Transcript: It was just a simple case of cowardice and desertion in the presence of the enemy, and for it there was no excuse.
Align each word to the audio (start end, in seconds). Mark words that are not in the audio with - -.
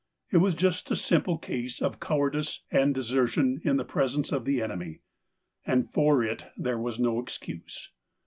It 0.31 0.37
was 0.37 0.55
just 0.55 0.89
a 0.89 0.95
simple 0.95 1.37
case 1.37 1.79
of 1.79 1.99
cowardice 1.99 2.63
and 2.71 2.91
desertion 2.91 3.61
in 3.63 3.77
the 3.77 3.85
presence 3.85 4.31
of 4.31 4.45
the 4.45 4.59
enemy, 4.59 5.01
and 5.63 5.91
for 5.93 6.23
it 6.23 6.45
there 6.57 6.79
was 6.79 6.97
no 6.97 7.19
excuse. 7.19 7.91